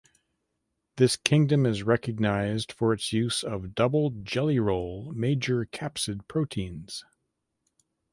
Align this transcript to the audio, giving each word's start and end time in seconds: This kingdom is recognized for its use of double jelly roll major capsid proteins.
This 0.95 1.15
kingdom 1.15 1.63
is 1.63 1.83
recognized 1.83 2.71
for 2.71 2.91
its 2.91 3.13
use 3.13 3.43
of 3.43 3.75
double 3.75 4.09
jelly 4.09 4.57
roll 4.57 5.11
major 5.11 5.63
capsid 5.67 6.27
proteins. 6.27 7.03